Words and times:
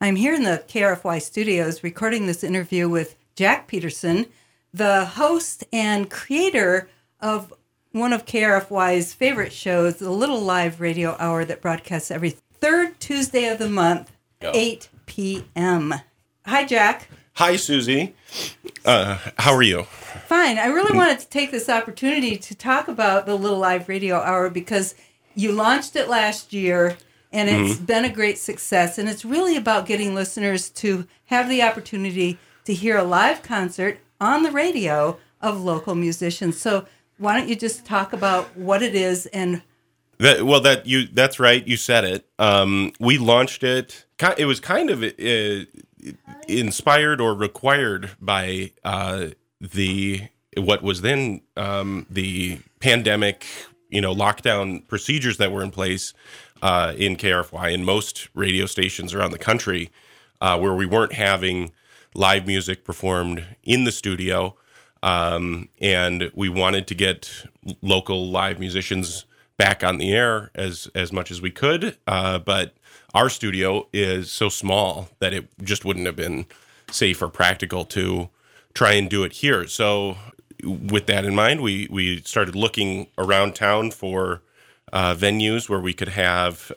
I'm 0.00 0.14
here 0.14 0.32
in 0.32 0.44
the 0.44 0.62
KRFY 0.68 1.20
studios 1.20 1.82
recording 1.82 2.26
this 2.26 2.44
interview 2.44 2.88
with 2.88 3.16
Jack 3.34 3.66
Peterson, 3.66 4.26
the 4.72 5.04
host 5.04 5.64
and 5.72 6.08
creator 6.08 6.88
of 7.20 7.52
one 7.90 8.12
of 8.12 8.24
KRFY's 8.24 9.12
favorite 9.12 9.52
shows, 9.52 9.96
the 9.96 10.10
Little 10.10 10.40
Live 10.40 10.80
Radio 10.80 11.16
Hour 11.18 11.44
that 11.46 11.60
broadcasts 11.60 12.12
every 12.12 12.30
third 12.30 13.00
Tuesday 13.00 13.48
of 13.48 13.58
the 13.58 13.68
month, 13.68 14.12
Go. 14.38 14.52
8 14.54 14.88
p.m. 15.06 15.94
Hi, 16.46 16.64
Jack. 16.64 17.08
Hi, 17.32 17.56
Susie. 17.56 18.14
Uh, 18.84 19.18
how 19.36 19.52
are 19.52 19.62
you? 19.62 19.82
Fine. 19.82 20.58
I 20.58 20.66
really 20.66 20.96
wanted 20.96 21.18
to 21.18 21.28
take 21.28 21.50
this 21.50 21.68
opportunity 21.68 22.36
to 22.36 22.54
talk 22.54 22.86
about 22.86 23.26
the 23.26 23.34
Little 23.34 23.58
Live 23.58 23.88
Radio 23.88 24.20
Hour 24.20 24.48
because 24.48 24.94
you 25.34 25.50
launched 25.50 25.96
it 25.96 26.08
last 26.08 26.52
year 26.52 26.96
and 27.32 27.48
it's 27.48 27.74
Mm-hmm. 27.76 27.84
been 27.84 28.04
a 28.04 28.12
great 28.12 28.38
success. 28.38 28.98
And 28.98 29.08
it's 29.08 29.24
really 29.24 29.56
about 29.56 29.86
getting 29.86 30.14
listeners 30.14 30.70
to 30.70 31.06
have 31.26 31.48
the 31.48 31.62
opportunity 31.62 32.38
to 32.64 32.74
hear 32.74 32.96
a 32.96 33.04
live 33.04 33.42
concert 33.42 33.98
on 34.20 34.42
the 34.42 34.50
radio 34.50 35.18
of 35.40 35.60
local 35.60 35.94
musicians. 35.94 36.58
So, 36.60 36.86
why 37.18 37.36
don't 37.38 37.48
you 37.48 37.56
just 37.56 37.84
talk 37.84 38.12
about 38.12 38.56
what 38.56 38.82
it 38.82 38.94
is 38.94 39.26
and 39.26 39.62
That, 40.18 40.44
well, 40.46 40.60
that 40.60 40.86
you 40.86 41.06
that's 41.06 41.38
right. 41.40 41.66
You 41.66 41.76
said 41.76 42.04
it. 42.04 42.26
Um, 42.38 42.92
we 43.00 43.18
launched 43.18 43.62
it. 43.64 44.06
It 44.36 44.46
was 44.46 44.60
kind 44.60 44.90
of 44.90 45.02
uh, 45.02 45.64
inspired 46.46 47.20
or 47.20 47.34
required 47.34 48.10
by 48.20 48.72
uh, 48.84 49.28
the 49.60 50.22
what 50.56 50.82
was 50.82 51.02
then 51.02 51.42
um, 51.56 52.06
the 52.10 52.58
pandemic, 52.80 53.46
you 53.90 54.00
know, 54.00 54.14
lockdown 54.14 54.86
procedures 54.88 55.36
that 55.38 55.52
were 55.52 55.62
in 55.62 55.70
place 55.70 56.14
uh, 56.62 56.94
in 56.96 57.16
KRFY 57.16 57.74
and 57.74 57.84
most 57.84 58.28
radio 58.34 58.66
stations 58.66 59.14
around 59.14 59.32
the 59.32 59.38
country, 59.38 59.90
uh, 60.40 60.58
where 60.58 60.74
we 60.74 60.86
weren't 60.86 61.12
having 61.12 61.72
live 62.14 62.46
music 62.46 62.84
performed 62.84 63.44
in 63.62 63.84
the 63.84 63.92
studio, 63.92 64.56
um, 65.02 65.68
and 65.80 66.30
we 66.34 66.48
wanted 66.48 66.86
to 66.88 66.94
get 66.94 67.46
local 67.82 68.30
live 68.30 68.58
musicians 68.58 69.24
back 69.56 69.82
on 69.84 69.98
the 69.98 70.12
air 70.12 70.50
as 70.54 70.88
as 70.94 71.12
much 71.12 71.30
as 71.30 71.40
we 71.40 71.50
could. 71.50 71.96
Uh, 72.06 72.38
but 72.38 72.74
our 73.14 73.28
studio 73.28 73.86
is 73.92 74.30
so 74.30 74.48
small 74.48 75.08
that 75.18 75.32
it 75.32 75.48
just 75.62 75.84
wouldn't 75.84 76.06
have 76.06 76.16
been 76.16 76.46
safe 76.90 77.22
or 77.22 77.28
practical 77.28 77.84
to 77.84 78.28
try 78.74 78.92
and 78.92 79.10
do 79.10 79.24
it 79.24 79.32
here. 79.34 79.66
So, 79.66 80.16
with 80.64 81.06
that 81.06 81.24
in 81.24 81.34
mind, 81.34 81.60
we 81.60 81.88
we 81.90 82.20
started 82.22 82.54
looking 82.54 83.08
around 83.16 83.54
town 83.54 83.90
for 83.90 84.42
uh, 84.92 85.14
venues 85.14 85.68
where 85.68 85.80
we 85.80 85.92
could 85.92 86.08
have 86.08 86.72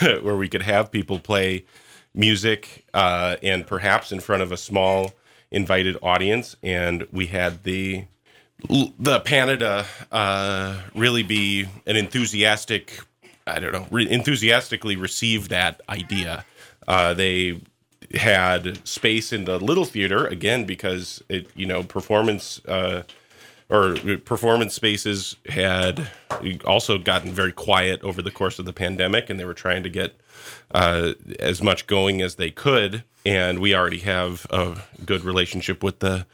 where 0.00 0.36
we 0.36 0.48
could 0.48 0.62
have 0.62 0.90
people 0.90 1.18
play 1.18 1.64
music 2.14 2.84
uh, 2.94 3.36
and 3.42 3.66
perhaps 3.66 4.12
in 4.12 4.20
front 4.20 4.42
of 4.42 4.52
a 4.52 4.56
small 4.56 5.12
invited 5.50 5.96
audience. 6.02 6.56
And 6.62 7.06
we 7.12 7.26
had 7.26 7.64
the 7.64 8.04
the 8.68 9.20
Panida 9.20 9.84
uh, 10.10 10.80
really 10.94 11.22
be 11.22 11.66
an 11.86 11.96
enthusiastic, 11.96 13.00
I 13.46 13.58
don't 13.58 13.72
know, 13.72 13.86
re- 13.90 14.08
enthusiastically 14.10 14.96
receive 14.96 15.48
that 15.48 15.80
idea. 15.88 16.44
Uh, 16.86 17.12
they 17.14 17.60
had 18.14 18.86
space 18.86 19.32
in 19.32 19.44
the 19.44 19.58
little 19.58 19.84
theater 19.84 20.26
again 20.26 20.64
because 20.64 21.22
it, 21.28 21.50
you 21.54 21.66
know, 21.66 21.82
performance 21.82 22.64
uh, 22.66 23.02
or 23.74 24.18
performance 24.18 24.74
spaces 24.74 25.36
had 25.48 26.08
also 26.64 26.98
gotten 26.98 27.32
very 27.32 27.52
quiet 27.52 28.02
over 28.02 28.22
the 28.22 28.30
course 28.30 28.58
of 28.58 28.64
the 28.64 28.72
pandemic, 28.72 29.28
and 29.28 29.38
they 29.40 29.44
were 29.44 29.54
trying 29.54 29.82
to 29.82 29.88
get 29.88 30.20
uh, 30.72 31.14
as 31.40 31.62
much 31.62 31.86
going 31.86 32.22
as 32.22 32.36
they 32.36 32.50
could. 32.50 33.04
And 33.26 33.58
we 33.58 33.74
already 33.74 34.00
have 34.00 34.46
a 34.50 34.82
good 35.04 35.24
relationship 35.24 35.82
with 35.82 36.00
the 36.00 36.26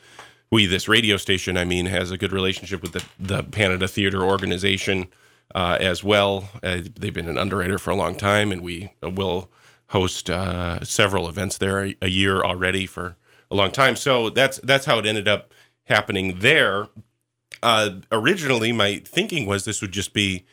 we 0.51 0.67
this 0.67 0.89
radio 0.89 1.17
station 1.17 1.57
i 1.57 1.65
mean 1.65 1.87
has 1.87 2.11
a 2.11 2.19
good 2.19 2.33
relationship 2.33 2.83
with 2.83 2.91
the 2.91 3.05
the 3.21 3.45
panida 3.45 3.89
theater 3.89 4.25
organization 4.25 5.07
uh, 5.55 5.77
as 5.81 6.05
well. 6.05 6.49
Uh, 6.63 6.81
they've 6.99 7.15
been 7.15 7.29
an 7.29 7.39
underwriter 7.39 7.79
for 7.79 7.91
a 7.91 7.97
long 7.97 8.15
time 8.15 8.53
and 8.53 8.63
we 8.63 8.93
will 9.03 9.51
host 9.89 10.31
uh, 10.31 10.83
several 10.85 11.29
events 11.29 11.59
there 11.59 11.85
a, 11.85 11.97
a 12.03 12.09
year 12.09 12.43
already 12.43 12.87
for 12.87 13.17
a 13.51 13.55
long 13.55 13.71
time. 13.71 13.97
So 13.97 14.31
that's 14.31 14.59
that's 14.63 14.87
how 14.87 14.99
it 14.99 15.07
ended 15.07 15.27
up 15.27 15.53
happening 15.85 16.39
there 16.39 16.89
uh, 17.63 17.91
originally 18.11 18.73
my 18.73 19.03
thinking 19.05 19.47
was 19.47 19.65
this 19.65 19.81
would 19.81 19.93
just 19.93 20.13
be 20.13 20.45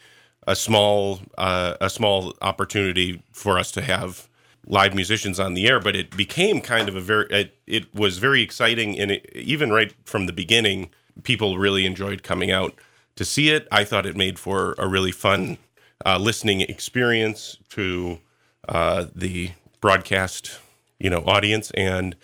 a 0.46 0.56
small 0.56 1.20
uh, 1.38 1.76
a 1.82 1.90
small 1.90 2.34
opportunity 2.42 3.22
for 3.32 3.60
us 3.60 3.72
to 3.72 3.82
have 3.82 4.28
live 4.66 4.94
musicians 4.94 5.40
on 5.40 5.54
the 5.54 5.68
air, 5.68 5.80
but 5.80 5.96
it 5.96 6.16
became 6.16 6.62
kind 6.62 6.90
of 6.90 6.96
a 6.96 7.02
very 7.02 7.28
it, 7.30 7.58
it 7.68 7.94
was 7.94 8.18
very 8.18 8.42
exciting 8.42 8.98
and 9.00 9.12
it, 9.12 9.30
even 9.34 9.72
right 9.72 9.94
from 10.06 10.26
the 10.26 10.34
beginning, 10.34 10.90
people 11.24 11.58
really 11.58 11.86
enjoyed 11.86 12.24
coming 12.24 12.52
out 12.52 12.74
to 13.16 13.26
see 13.26 13.50
it. 13.50 13.68
I 13.72 13.84
thought 13.84 14.06
it 14.06 14.16
made 14.16 14.40
for 14.40 14.76
a 14.78 14.88
really 14.88 15.12
fun 15.12 15.58
uh, 16.06 16.18
listening 16.18 16.62
experience 16.62 17.58
to 17.70 18.20
uh, 18.68 19.06
the 19.16 19.52
broadcast, 19.82 20.60
you 21.00 21.10
know, 21.10 21.24
audience 21.26 21.72
and. 21.72 22.16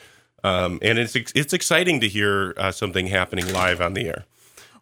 Um, 0.46 0.80
and 0.82 1.00
it's 1.00 1.16
it's 1.16 1.54
exciting 1.54 2.02
to 2.02 2.10
hear 2.10 2.54
uh, 2.58 2.70
something 2.74 3.08
happening 3.08 3.54
live 3.54 3.80
on 3.80 3.94
the 3.94 4.08
air. 4.08 4.26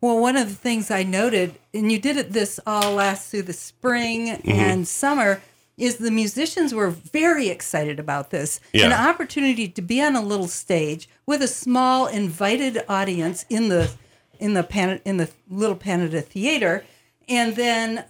Well, 0.02 0.20
one 0.20 0.36
of 0.36 0.50
the 0.50 0.56
things 0.56 0.90
I 0.90 1.04
noted, 1.04 1.56
and 1.74 1.92
you 1.92 2.00
did 2.00 2.18
it 2.18 2.34
this 2.34 2.60
all 2.66 2.94
last 2.96 3.30
through 3.30 3.44
the 3.44 3.54
spring 3.54 4.28
Mm-hmm. 4.28 4.50
and 4.52 4.88
summer, 4.88 5.42
is 5.78 5.98
the 5.98 6.12
musicians 6.12 6.74
were 6.74 6.90
very 6.90 7.50
excited 7.50 8.00
about 8.00 8.30
this. 8.32 8.60
Yeah. 8.74 8.88
An 8.88 8.94
opportunity 8.94 9.68
to 9.68 9.82
be 9.82 10.02
on 10.02 10.16
a 10.16 10.22
little 10.22 10.48
stage 10.48 11.08
with 11.26 11.42
a 11.42 11.48
small 11.48 12.08
invited 12.08 12.84
audience 12.90 13.46
in 13.50 13.70
the 13.70 13.92
in 14.40 14.56
the 14.56 14.64
Pan, 14.64 15.00
in 15.06 15.18
the 15.18 15.30
little 15.50 15.76
Panida 15.76 16.24
Theater, 16.24 16.84
and 17.30 17.56
then 17.56 18.04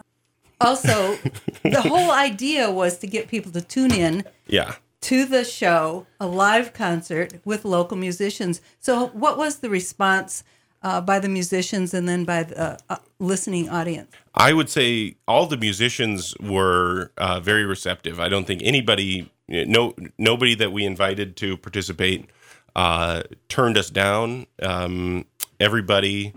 also 0.61 1.17
the 1.63 1.81
whole 1.87 2.09
idea 2.11 2.71
was 2.71 2.97
to 2.99 3.07
get 3.07 3.27
people 3.27 3.51
to 3.51 3.61
tune 3.61 3.93
in 3.93 4.23
Yeah. 4.47 4.75
to 5.01 5.25
the 5.25 5.43
show, 5.43 6.07
a 6.21 6.27
live 6.27 6.71
concert 6.73 7.33
with 7.43 7.65
local 7.65 7.97
musicians. 7.97 8.61
So, 8.79 9.07
what 9.07 9.37
was 9.37 9.57
the 9.59 9.69
response 9.69 10.45
uh, 10.83 11.01
by 11.01 11.19
the 11.19 11.29
musicians 11.29 11.93
and 11.93 12.07
then 12.07 12.25
by 12.25 12.43
the 12.43 12.79
uh, 12.89 12.97
listening 13.19 13.69
audience? 13.69 14.11
I 14.35 14.53
would 14.53 14.69
say 14.69 15.15
all 15.27 15.45
the 15.47 15.57
musicians 15.57 16.35
were 16.39 17.11
uh, 17.17 17.39
very 17.39 17.65
receptive. 17.65 18.19
I 18.19 18.29
don't 18.29 18.45
think 18.45 18.61
anybody, 18.63 19.31
no, 19.47 19.93
nobody 20.17 20.55
that 20.55 20.71
we 20.71 20.85
invited 20.85 21.35
to 21.37 21.57
participate 21.57 22.29
uh, 22.75 23.23
turned 23.49 23.77
us 23.77 23.89
down. 23.89 24.47
Um, 24.61 25.25
everybody, 25.59 26.33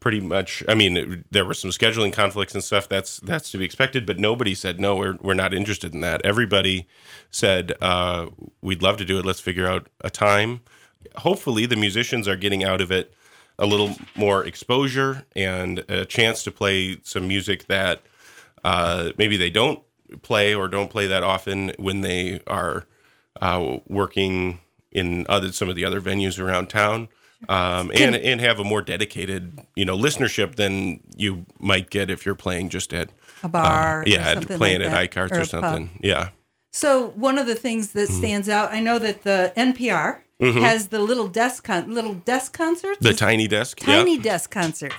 pretty 0.00 0.20
much. 0.20 0.62
I 0.68 0.74
mean, 0.74 0.96
it- 0.96 1.32
there 1.32 1.44
were 1.44 1.54
some 1.54 1.70
scheduling 1.70 2.12
conflicts 2.12 2.54
and 2.54 2.62
stuff. 2.64 2.88
That's 2.88 3.18
that's 3.20 3.50
to 3.52 3.58
be 3.58 3.64
expected. 3.64 4.04
But 4.06 4.18
nobody 4.18 4.54
said 4.54 4.80
no. 4.80 4.96
We're 4.96 5.16
we're 5.22 5.34
not 5.34 5.54
interested 5.54 5.94
in 5.94 6.00
that. 6.00 6.20
Everybody 6.24 6.86
said 7.30 7.72
uh, 7.80 8.26
we'd 8.60 8.82
love 8.82 8.96
to 8.98 9.04
do 9.04 9.18
it. 9.18 9.24
Let's 9.24 9.40
figure 9.40 9.66
out 9.66 9.88
a 10.02 10.10
time. 10.10 10.60
Hopefully, 11.18 11.66
the 11.66 11.76
musicians 11.76 12.26
are 12.26 12.36
getting 12.36 12.64
out 12.64 12.80
of 12.80 12.90
it 12.90 13.14
a 13.58 13.66
little 13.66 13.94
more 14.16 14.44
exposure 14.44 15.24
and 15.34 15.78
a 15.88 16.04
chance 16.04 16.42
to 16.44 16.50
play 16.50 16.98
some 17.02 17.26
music 17.28 17.66
that 17.66 18.02
uh, 18.64 19.10
maybe 19.16 19.36
they 19.36 19.50
don't 19.50 19.80
play 20.22 20.54
or 20.54 20.68
don't 20.68 20.90
play 20.90 21.06
that 21.06 21.22
often 21.22 21.72
when 21.78 22.00
they 22.02 22.40
are 22.46 22.86
uh, 23.40 23.78
working 23.88 24.60
in 24.92 25.26
other 25.28 25.52
some 25.52 25.68
of 25.68 25.76
the 25.76 25.84
other 25.84 26.00
venues 26.00 26.38
around 26.42 26.68
town. 26.68 27.08
Um, 27.48 27.92
and 27.94 28.16
and 28.16 28.40
have 28.40 28.58
a 28.58 28.64
more 28.64 28.82
dedicated, 28.82 29.60
you 29.76 29.84
know, 29.84 29.96
listenership 29.96 30.56
than 30.56 31.00
you 31.16 31.44
might 31.60 31.90
get 31.90 32.10
if 32.10 32.24
you're 32.26 32.34
playing 32.34 32.70
just 32.70 32.92
at 32.94 33.10
A 33.44 33.48
bar, 33.48 33.98
or 33.98 34.02
Uh, 34.02 34.04
yeah, 34.06 34.34
playing 34.40 34.80
like 34.82 34.92
at 34.92 35.10
Eichardt's 35.10 35.32
or 35.32 35.42
or, 35.42 35.44
something. 35.44 35.98
Yeah, 36.02 36.30
So, 36.72 37.08
one 37.08 37.38
of 37.38 37.46
the 37.46 37.54
things 37.54 37.92
that 37.92 38.08
Mm-hmm. 38.08 38.18
stands 38.18 38.48
out, 38.48 38.72
I 38.72 38.80
know 38.80 38.98
that 38.98 39.22
the 39.22 39.52
NPR 39.56 40.22
has 40.40 40.88
the 40.88 40.98
little 40.98 41.28
desk 41.28 41.64
con- 41.64 41.92
little 41.94 42.14
desk 42.14 42.52
concerts, 42.56 42.98
the 43.00 43.14
tiny 43.14 43.48
desk. 43.48 43.78
tiny 43.80 44.16
yeah. 44.16 44.22
desk 44.22 44.50
concert. 44.50 44.92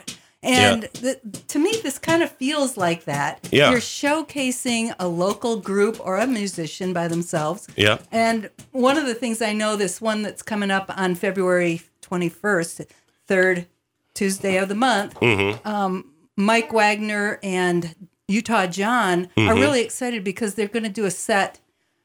And 0.44 0.84
the, 0.84 1.20
to 1.50 1.60
me, 1.60 1.72
this 1.84 1.98
kind 2.00 2.22
of 2.24 2.32
feels 2.32 2.78
like 2.78 3.06
that. 3.06 3.50
Yeah. 3.52 3.72
You're 3.72 3.80
showcasing 3.80 4.94
a 5.00 5.08
local 5.08 5.58
group 5.60 6.00
or 6.00 6.18
a 6.18 6.28
musician 6.28 6.94
by 6.94 7.08
themselves. 7.08 7.68
Yeah. 7.76 7.98
And 8.12 8.50
one 8.72 8.98
of 8.98 9.06
the 9.08 9.16
things 9.16 9.42
I 9.42 9.54
know, 9.54 9.76
this 9.76 10.00
one 10.00 10.22
that's 10.22 10.44
coming 10.44 10.70
up 10.72 10.92
on 10.96 11.16
February 11.16 11.82
21st, 12.04 12.86
third 13.28 13.68
Tuesday 14.14 14.58
of 14.58 14.70
the 14.70 14.76
month, 14.76 15.16
Mm-hmm. 15.16 15.68
um, 15.68 16.12
Mike 16.36 16.72
Wagner 16.72 17.40
and 17.42 17.96
Utah 18.28 18.68
John 18.68 19.26
are 19.26 19.28
Mm-hmm. 19.42 19.60
really 19.60 19.82
excited 19.82 20.24
because 20.24 20.54
they're 20.54 20.68
going 20.68 20.84
to 20.84 20.90
do 20.90 21.06
a 21.06 21.12
set, 21.12 21.60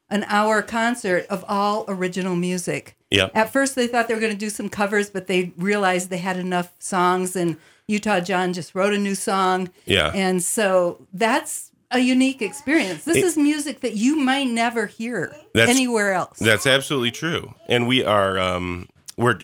an 0.09 0.25
hour 0.27 0.61
concert 0.61 1.25
of 1.29 1.43
all 1.47 1.85
original 1.87 2.35
music. 2.35 2.97
Yeah. 3.09 3.29
At 3.33 3.53
first, 3.53 3.75
they 3.75 3.87
thought 3.87 4.07
they 4.07 4.13
were 4.13 4.19
going 4.19 4.33
to 4.33 4.37
do 4.37 4.49
some 4.49 4.69
covers, 4.69 5.09
but 5.09 5.27
they 5.27 5.53
realized 5.57 6.09
they 6.09 6.17
had 6.17 6.37
enough 6.37 6.73
songs, 6.79 7.35
and 7.35 7.57
Utah 7.87 8.19
John 8.19 8.53
just 8.53 8.73
wrote 8.75 8.93
a 8.93 8.97
new 8.97 9.15
song. 9.15 9.69
Yeah. 9.85 10.11
And 10.13 10.43
so 10.43 11.05
that's 11.13 11.71
a 11.91 11.99
unique 11.99 12.41
experience. 12.41 13.05
This 13.05 13.23
is 13.23 13.37
music 13.37 13.81
that 13.81 13.95
you 13.95 14.17
might 14.17 14.47
never 14.47 14.87
hear 14.87 15.35
anywhere 15.55 16.13
else. 16.13 16.39
That's 16.39 16.65
absolutely 16.65 17.11
true, 17.11 17.53
and 17.69 17.87
we 17.87 18.03
are 18.03 18.39
um, 18.39 18.89
we're 19.15 19.39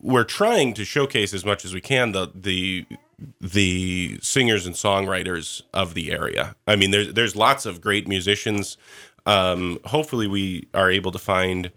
we're 0.00 0.24
trying 0.24 0.74
to 0.74 0.84
showcase 0.84 1.34
as 1.34 1.44
much 1.44 1.64
as 1.64 1.74
we 1.74 1.80
can 1.80 2.12
the 2.12 2.30
the 2.34 2.86
the 3.40 4.18
singers 4.22 4.66
and 4.66 4.74
songwriters 4.74 5.62
of 5.74 5.94
the 5.94 6.10
area. 6.10 6.56
I 6.66 6.76
mean, 6.76 6.90
there's 6.90 7.12
there's 7.12 7.36
lots 7.36 7.66
of 7.66 7.80
great 7.80 8.08
musicians. 8.08 8.76
Um, 9.26 9.78
hopefully, 9.84 10.26
we 10.26 10.68
are 10.74 10.90
able 10.90 11.12
to 11.12 11.18
find 11.18 11.70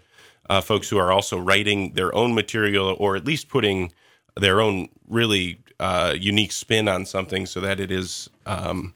uh, 0.49 0.61
folks 0.61 0.89
who 0.89 0.97
are 0.97 1.11
also 1.11 1.37
writing 1.37 1.93
their 1.93 2.13
own 2.13 2.33
material, 2.33 2.95
or 2.99 3.15
at 3.15 3.25
least 3.25 3.49
putting 3.49 3.91
their 4.39 4.61
own 4.61 4.89
really 5.07 5.59
uh, 5.79 6.13
unique 6.17 6.51
spin 6.51 6.87
on 6.87 7.05
something, 7.05 7.45
so 7.45 7.59
that 7.61 7.79
it 7.79 7.91
is 7.91 8.29
um, 8.45 8.93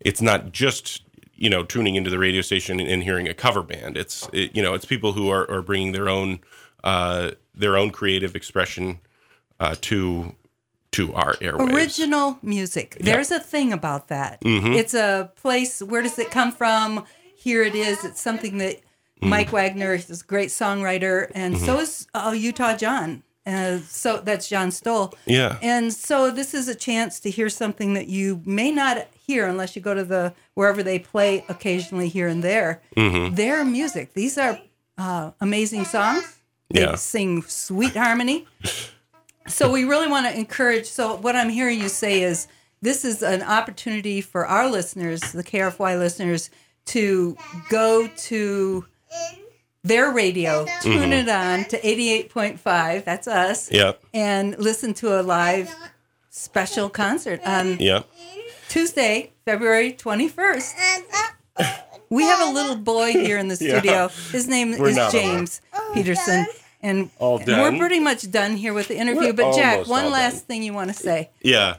it's 0.00 0.20
not 0.20 0.52
just 0.52 1.02
you 1.34 1.50
know 1.50 1.64
tuning 1.64 1.94
into 1.94 2.10
the 2.10 2.18
radio 2.18 2.40
station 2.40 2.80
and, 2.80 2.88
and 2.88 3.02
hearing 3.02 3.28
a 3.28 3.34
cover 3.34 3.62
band. 3.62 3.96
It's 3.96 4.28
it, 4.32 4.54
you 4.56 4.62
know 4.62 4.74
it's 4.74 4.84
people 4.84 5.12
who 5.12 5.28
are, 5.30 5.50
are 5.50 5.62
bringing 5.62 5.92
their 5.92 6.08
own 6.08 6.40
uh, 6.84 7.32
their 7.54 7.76
own 7.76 7.90
creative 7.90 8.34
expression 8.36 9.00
uh, 9.60 9.76
to 9.82 10.34
to 10.92 11.14
our 11.14 11.34
airwaves. 11.36 11.72
Original 11.72 12.38
music. 12.42 12.98
There's 13.00 13.30
a 13.30 13.40
thing 13.40 13.72
about 13.72 14.08
that. 14.08 14.38
It's 14.42 14.94
a 14.94 15.32
place. 15.36 15.80
Where 15.82 16.02
does 16.02 16.18
it 16.18 16.30
come 16.30 16.52
from? 16.52 17.04
Here 17.42 17.62
it 17.62 17.74
is. 17.74 18.04
It's 18.04 18.20
something 18.20 18.58
that 18.58 18.80
Mike 19.20 19.52
Wagner 19.52 19.94
is 19.94 20.20
a 20.22 20.24
great 20.24 20.48
songwriter, 20.50 21.30
and 21.34 21.56
so 21.58 21.80
is 21.80 22.06
uh, 22.14 22.34
Utah 22.36 22.76
John. 22.76 23.22
Uh, 23.44 23.78
so 23.78 24.18
that's 24.18 24.48
John 24.48 24.70
Stoll. 24.70 25.14
Yeah. 25.26 25.58
And 25.62 25.92
so 25.92 26.30
this 26.30 26.54
is 26.54 26.68
a 26.68 26.74
chance 26.76 27.18
to 27.20 27.30
hear 27.30 27.48
something 27.48 27.94
that 27.94 28.06
you 28.06 28.40
may 28.44 28.70
not 28.70 29.08
hear 29.26 29.46
unless 29.46 29.74
you 29.74 29.82
go 29.82 29.94
to 29.94 30.04
the 30.04 30.32
wherever 30.54 30.82
they 30.82 30.98
play 31.00 31.44
occasionally 31.48 32.08
here 32.08 32.28
and 32.28 32.42
there. 32.44 32.80
Their 32.94 33.64
music. 33.64 34.14
These 34.14 34.38
are 34.38 34.60
uh, 34.98 35.32
amazing 35.40 35.84
songs. 35.86 36.38
They 36.70 36.82
Yeah. 36.82 36.94
sing 36.94 37.42
sweet 37.42 37.96
harmony. 37.96 38.46
So 39.48 39.70
we 39.72 39.82
really 39.84 40.06
want 40.06 40.26
to 40.26 40.38
encourage. 40.38 40.86
So 40.86 41.16
what 41.16 41.34
I'm 41.34 41.48
hearing 41.48 41.80
you 41.80 41.88
say 41.88 42.22
is 42.22 42.46
this 42.80 43.04
is 43.04 43.22
an 43.22 43.42
opportunity 43.42 44.20
for 44.20 44.46
our 44.46 44.70
listeners, 44.70 45.20
the 45.32 45.42
KRFY 45.42 45.98
listeners, 45.98 46.48
to 46.86 47.36
go 47.70 48.08
to 48.08 48.84
their 49.84 50.10
radio, 50.12 50.66
tune 50.80 51.12
it 51.12 51.28
on 51.28 51.64
to 51.66 51.80
88.5. 51.80 53.04
That's 53.04 53.26
us. 53.26 53.70
Yeah. 53.72 53.92
And 54.14 54.56
listen 54.58 54.94
to 54.94 55.20
a 55.20 55.22
live 55.22 55.74
special 56.30 56.88
concert 56.88 57.40
on 57.44 57.78
Yeah. 57.80 58.02
Tuesday, 58.68 59.32
February 59.44 59.92
21st. 59.92 60.74
We 62.10 62.24
have 62.24 62.46
a 62.48 62.52
little 62.52 62.76
boy 62.76 63.12
here 63.12 63.38
in 63.38 63.48
the 63.48 63.56
studio. 63.66 64.08
His 64.30 64.46
name 64.46 64.78
We're 64.78 64.88
is 64.88 65.12
James 65.12 65.60
Peterson. 65.94 66.46
And 66.82 67.10
we're 67.20 67.78
pretty 67.78 68.00
much 68.00 68.30
done 68.30 68.56
here 68.56 68.72
with 68.74 68.88
the 68.88 68.96
interview. 68.96 69.28
We're 69.28 69.32
but 69.34 69.54
Jack, 69.54 69.86
one 69.86 70.10
last 70.10 70.32
done. 70.32 70.40
thing 70.46 70.62
you 70.62 70.72
want 70.72 70.90
to 70.90 70.94
say. 70.96 71.30
Yeah. 71.40 71.76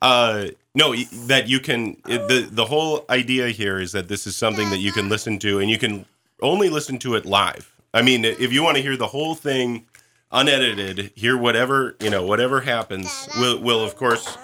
Uh, 0.00 0.46
no, 0.74 0.94
that 0.94 1.48
you 1.48 1.60
can. 1.60 1.96
The 2.04 2.48
The 2.50 2.66
whole 2.66 3.04
idea 3.10 3.48
here 3.50 3.78
is 3.80 3.92
that 3.92 4.08
this 4.08 4.26
is 4.26 4.36
something 4.36 4.70
that 4.70 4.78
you 4.78 4.92
can 4.92 5.08
listen 5.08 5.38
to, 5.40 5.60
and 5.60 5.70
you 5.70 5.78
can 5.78 6.06
only 6.42 6.68
listen 6.68 6.98
to 7.00 7.14
it 7.14 7.26
live. 7.26 7.72
I 7.94 8.02
mean, 8.02 8.24
if 8.24 8.52
you 8.52 8.62
want 8.62 8.76
to 8.76 8.82
hear 8.82 8.96
the 8.96 9.08
whole 9.08 9.34
thing 9.34 9.86
unedited, 10.32 11.12
hear 11.14 11.36
whatever 11.36 11.96
you 12.00 12.10
know, 12.10 12.26
whatever 12.26 12.62
happens, 12.62 13.28
we'll, 13.38 13.60
we'll 13.60 13.84
of 13.84 13.96
course 13.96 14.36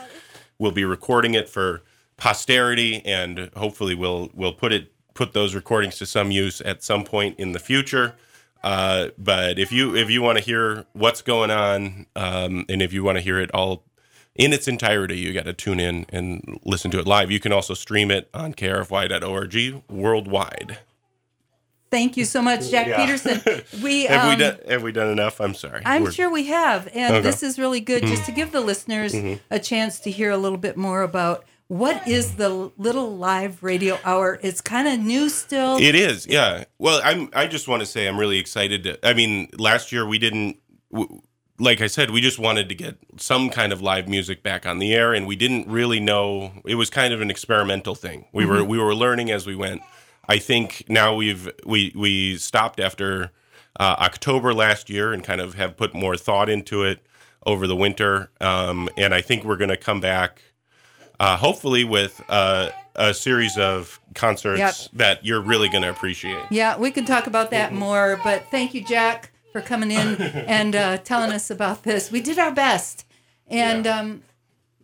we'll 0.58 0.72
be 0.72 0.84
recording 0.84 1.34
it 1.34 1.48
for 1.48 1.82
posterity, 2.16 3.04
and 3.04 3.50
hopefully 3.56 3.94
we'll 3.94 4.30
we'll 4.34 4.52
put 4.54 4.72
it 4.72 4.92
put 5.14 5.32
those 5.32 5.54
recordings 5.54 5.98
to 5.98 6.06
some 6.06 6.30
use 6.30 6.60
at 6.60 6.82
some 6.84 7.04
point 7.04 7.38
in 7.40 7.52
the 7.52 7.58
future. 7.58 8.14
Uh, 8.62 9.08
but 9.18 9.58
if 9.58 9.72
you 9.72 9.96
if 9.96 10.10
you 10.10 10.22
want 10.22 10.38
to 10.38 10.44
hear 10.44 10.84
what's 10.92 11.22
going 11.22 11.50
on, 11.50 12.06
um, 12.16 12.64
and 12.68 12.82
if 12.82 12.92
you 12.92 13.02
want 13.02 13.18
to 13.18 13.22
hear 13.22 13.40
it 13.40 13.50
all 13.52 13.84
in 14.40 14.52
its 14.52 14.66
entirety, 14.66 15.18
you 15.18 15.32
got 15.32 15.44
to 15.44 15.52
tune 15.52 15.78
in 15.78 16.06
and 16.08 16.58
listen 16.64 16.90
to 16.92 16.98
it 16.98 17.06
live. 17.06 17.30
You 17.30 17.38
can 17.40 17.52
also 17.52 17.74
stream 17.74 18.10
it 18.10 18.28
on 18.32 18.54
krfy.org 18.54 19.82
worldwide. 19.88 20.78
Thank 21.90 22.16
you 22.16 22.24
so 22.24 22.40
much, 22.40 22.70
Jack 22.70 22.86
Yeah. 22.86 23.04
Peterson. 23.04 23.40
We 23.82 24.04
Have 24.06 24.26
we 24.26 24.32
um, 24.32 24.38
done 24.38 24.58
Have 24.68 24.82
we 24.82 24.92
done 24.92 25.08
enough? 25.08 25.40
I'm 25.40 25.54
sorry. 25.54 25.82
I'm 25.84 26.02
We're- 26.02 26.14
sure 26.14 26.30
we 26.30 26.46
have. 26.46 26.86
And 26.94 26.96
Okay. 26.96 27.14
Mm-hmm. 27.16 27.22
this 27.24 27.42
is 27.42 27.58
really 27.58 27.80
good 27.80 28.04
just 28.06 28.24
to 28.26 28.32
give 28.32 28.52
the 28.52 28.60
listeners 28.60 29.14
a 29.50 29.58
chance 29.58 29.98
to 30.00 30.10
hear 30.10 30.30
a 30.30 30.36
little 30.38 30.58
bit 30.58 30.76
more 30.76 31.02
about 31.02 31.44
what 31.66 32.06
is 32.08 32.34
the 32.36 32.70
little 32.78 33.16
live 33.16 33.62
radio 33.62 33.98
hour. 34.04 34.38
It's 34.42 34.60
kind 34.60 34.88
of 34.88 34.98
new 35.00 35.28
still. 35.28 35.76
It 35.78 35.94
is, 35.94 36.26
yeah. 36.26 36.64
Well, 36.78 37.00
I'm. 37.04 37.28
I 37.34 37.46
just 37.46 37.68
want 37.68 37.80
to 37.80 37.86
say 37.86 38.06
I'm 38.08 38.18
really 38.18 38.38
excited. 38.38 38.82
To, 38.84 39.08
I 39.08 39.12
mean, 39.14 39.50
last 39.58 39.92
year 39.92 40.04
we 40.06 40.18
didn't. 40.18 40.56
W- 40.92 41.20
like 41.60 41.80
I 41.80 41.86
said, 41.86 42.10
we 42.10 42.20
just 42.20 42.38
wanted 42.38 42.68
to 42.70 42.74
get 42.74 42.96
some 43.18 43.50
kind 43.50 43.72
of 43.72 43.80
live 43.82 44.08
music 44.08 44.42
back 44.42 44.66
on 44.66 44.78
the 44.78 44.94
air, 44.94 45.12
and 45.12 45.26
we 45.26 45.36
didn't 45.36 45.68
really 45.68 46.00
know. 46.00 46.52
It 46.64 46.74
was 46.76 46.90
kind 46.90 47.12
of 47.12 47.20
an 47.20 47.30
experimental 47.30 47.94
thing. 47.94 48.26
We 48.32 48.46
were 48.46 48.64
we 48.64 48.78
were 48.78 48.94
learning 48.94 49.30
as 49.30 49.46
we 49.46 49.54
went. 49.54 49.82
I 50.28 50.38
think 50.38 50.84
now 50.88 51.14
we've 51.14 51.50
we 51.66 51.92
we 51.94 52.36
stopped 52.36 52.80
after 52.80 53.30
uh, 53.78 53.96
October 53.98 54.54
last 54.54 54.88
year 54.90 55.12
and 55.12 55.22
kind 55.22 55.40
of 55.40 55.54
have 55.54 55.76
put 55.76 55.94
more 55.94 56.16
thought 56.16 56.48
into 56.48 56.82
it 56.82 57.04
over 57.46 57.66
the 57.66 57.76
winter. 57.76 58.30
Um, 58.40 58.88
and 58.96 59.14
I 59.14 59.20
think 59.20 59.44
we're 59.44 59.56
going 59.56 59.70
to 59.70 59.76
come 59.76 60.00
back, 60.00 60.42
uh, 61.18 61.36
hopefully, 61.36 61.84
with 61.84 62.22
uh, 62.28 62.70
a 62.94 63.14
series 63.14 63.56
of 63.58 64.00
concerts 64.14 64.58
Yep. 64.58 64.74
that 64.98 65.24
you're 65.24 65.40
really 65.40 65.68
going 65.68 65.82
to 65.82 65.90
appreciate. 65.90 66.44
Yeah, 66.50 66.76
we 66.76 66.90
can 66.90 67.04
talk 67.04 67.26
about 67.26 67.50
that 67.50 67.72
more. 67.72 68.20
But 68.22 68.44
thank 68.50 68.74
you, 68.74 68.84
Jack, 68.84 69.32
for 69.52 69.60
coming 69.60 69.90
in 69.90 70.20
and 70.20 70.76
uh, 70.76 70.98
telling 70.98 71.32
us 71.32 71.50
about 71.50 71.82
this. 71.82 72.10
We 72.10 72.20
did 72.20 72.38
our 72.38 72.52
best. 72.52 73.06
And 73.48 73.86
um, 73.86 74.22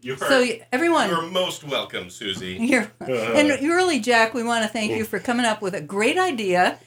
You're, 0.00 0.16
so, 0.16 0.44
everyone. 0.72 1.08
you're 1.08 1.30
most 1.30 1.64
welcome, 1.64 2.10
Susie. 2.10 2.54
You're, 2.60 2.90
and 3.00 3.48
really, 3.62 4.00
Jack, 4.00 4.34
we 4.34 4.42
want 4.42 4.64
to 4.64 4.68
thank 4.68 4.92
you 4.92 5.04
for 5.04 5.18
coming 5.18 5.46
up 5.46 5.62
with 5.62 5.74
a 5.74 5.80
great 5.80 6.18
idea, 6.18 6.78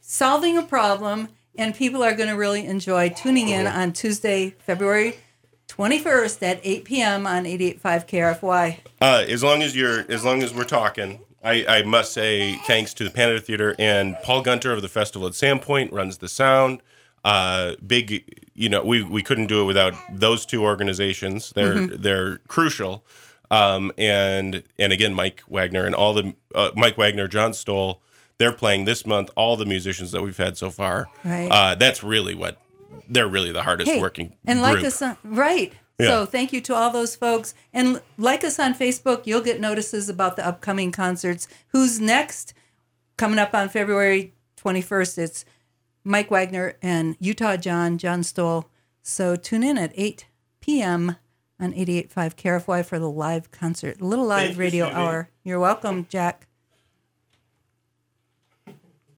solving 0.00 0.58
a 0.58 0.62
problem, 0.62 1.28
and 1.56 1.74
people 1.74 2.02
are 2.02 2.14
going 2.14 2.28
to 2.28 2.36
really 2.36 2.66
enjoy 2.66 3.08
tuning 3.08 3.48
in 3.48 3.66
on 3.66 3.92
Tuesday, 3.92 4.50
February 4.58 5.16
21st 5.68 6.42
at 6.42 6.60
8 6.62 6.84
p.m. 6.84 7.26
on 7.26 7.44
88.5 7.44 7.80
KRFY. 8.06 8.78
Uh, 9.00 9.24
as 9.28 9.42
long 9.42 9.62
as 9.62 9.74
you're, 9.74 10.04
as 10.10 10.24
long 10.24 10.42
as 10.42 10.54
we're 10.54 10.64
talking, 10.64 11.20
I, 11.42 11.64
I 11.66 11.82
must 11.82 12.12
say 12.12 12.56
thanks 12.66 12.94
to 12.94 13.04
the 13.04 13.10
Panida 13.10 13.42
Theater 13.42 13.74
and 13.78 14.16
Paul 14.22 14.42
Gunter 14.42 14.72
of 14.72 14.82
the 14.82 14.88
festival 14.88 15.26
at 15.26 15.34
Sandpoint 15.34 15.92
runs 15.92 16.18
the 16.18 16.28
sound. 16.28 16.80
Uh, 17.24 17.74
big, 17.86 18.40
you 18.54 18.68
know, 18.68 18.84
we, 18.84 19.02
we 19.02 19.22
couldn't 19.22 19.46
do 19.46 19.62
it 19.62 19.64
without 19.64 19.94
those 20.12 20.44
two 20.44 20.62
organizations. 20.62 21.50
They're 21.54 21.86
they're 21.86 22.38
crucial. 22.48 23.04
Um, 23.50 23.92
and 23.96 24.62
and 24.78 24.92
again, 24.92 25.14
Mike 25.14 25.42
Wagner 25.48 25.84
and 25.86 25.94
all 25.94 26.12
the 26.12 26.34
uh, 26.54 26.70
Mike 26.76 26.98
Wagner, 26.98 27.26
John 27.28 27.54
Stoll, 27.54 28.02
they're 28.38 28.52
playing 28.52 28.84
this 28.84 29.06
month. 29.06 29.30
All 29.36 29.56
the 29.56 29.64
musicians 29.66 30.12
that 30.12 30.22
we've 30.22 30.36
had 30.36 30.56
so 30.56 30.70
far. 30.70 31.06
Right. 31.24 31.48
Uh, 31.50 31.74
that's 31.76 32.02
really 32.02 32.34
what 32.34 32.60
they're 33.08 33.28
really 33.28 33.52
the 33.52 33.62
hardest 33.62 33.90
Hey, 33.90 34.00
working. 34.00 34.34
and 34.46 34.60
like 34.60 34.74
group. 34.76 34.86
us 34.86 35.00
on 35.02 35.16
right. 35.24 35.72
Yeah. 35.98 36.08
So 36.08 36.26
thank 36.26 36.52
you 36.52 36.60
to 36.62 36.74
all 36.74 36.90
those 36.90 37.14
folks, 37.16 37.54
and 37.72 38.02
like 38.18 38.42
us 38.44 38.58
on 38.58 38.74
Facebook. 38.74 39.26
You'll 39.26 39.40
get 39.42 39.60
notices 39.60 40.08
about 40.08 40.36
the 40.36 40.44
upcoming 40.46 40.90
concerts. 40.92 41.46
Who's 41.68 42.00
next? 42.00 42.52
Coming 43.16 43.38
up 43.38 43.54
on 43.54 43.68
February 43.68 44.34
21st. 44.56 45.18
It's 45.18 45.44
Mike 46.04 46.30
Wagner 46.30 46.76
and 46.82 47.16
Utah 47.18 47.56
John 47.56 47.98
John 47.98 48.22
Stoll. 48.22 48.68
So 49.02 49.36
tune 49.36 49.62
in 49.62 49.78
at 49.78 49.92
8 49.94 50.26
p.m. 50.60 51.16
on 51.58 51.72
88.5 51.72 52.34
KRFY 52.36 52.84
for 52.84 52.98
the 52.98 53.10
live 53.10 53.50
concert, 53.50 54.00
little 54.00 54.26
live 54.26 54.48
Thank 54.48 54.58
radio 54.58 54.86
Susie. 54.86 54.96
hour. 54.96 55.30
You're 55.42 55.60
welcome, 55.60 56.06
Jack. 56.08 56.46